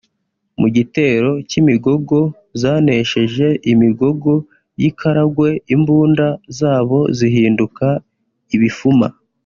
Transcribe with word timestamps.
Mu 0.59 0.67
gitero 0.75 1.31
cy’imigogo 1.49 2.17
zanesheje 2.61 3.47
Imigogo 3.73 4.31
y’i 4.81 4.91
Karagwe 4.99 5.49
imbunda 5.75 6.27
zabo 6.57 6.99
zihinduka 7.17 7.87
ibifuma 8.55 9.07